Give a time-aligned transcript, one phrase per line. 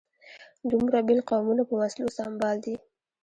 [0.69, 2.75] دومره بېل قومونه په وسلو سمبال دي.